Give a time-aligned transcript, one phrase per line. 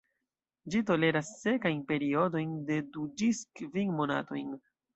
[0.75, 4.53] Ĝi toleras sekajn periodojn de du ĝis kvin monatojn.